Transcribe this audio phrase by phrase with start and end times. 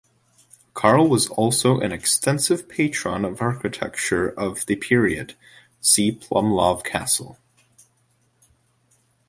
[0.73, 5.35] Karl was also an extensive patron of architecture of the period,
[5.79, 7.37] see Plumlov Castle.